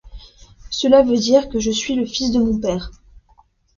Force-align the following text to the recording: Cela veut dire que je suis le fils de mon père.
Cela 0.71 1.03
veut 1.03 1.15
dire 1.19 1.47
que 1.47 1.59
je 1.59 1.69
suis 1.69 1.93
le 1.93 2.07
fils 2.07 2.31
de 2.31 2.39
mon 2.39 2.59
père. 2.59 2.89